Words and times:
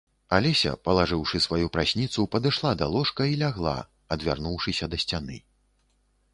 Алеся, 0.35 0.71
палажыўшы 0.87 1.41
сваю 1.47 1.67
прасніцу, 1.75 2.25
падышла 2.35 2.71
да 2.81 2.89
ложка 2.95 3.29
і 3.35 3.39
лягла, 3.45 3.77
адвярнуўшыся 4.17 4.85
да 4.95 5.05
сцяны. 5.05 5.43